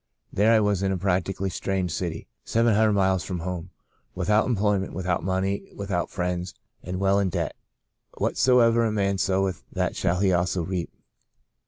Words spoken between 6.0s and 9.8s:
friends, and well in debt. 'Whatsoever a man soweth